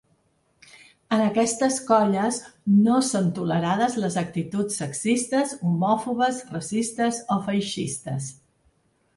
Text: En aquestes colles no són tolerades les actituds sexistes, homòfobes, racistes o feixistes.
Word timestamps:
En 1.17 1.19
aquestes 1.25 1.75
colles 1.89 2.39
no 2.87 2.95
són 3.09 3.27
tolerades 3.39 3.99
les 4.05 4.17
actituds 4.23 4.81
sexistes, 4.83 5.55
homòfobes, 5.73 6.43
racistes 6.57 7.25
o 7.37 7.39
feixistes. 7.51 8.33